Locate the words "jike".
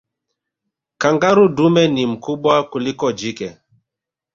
3.11-3.57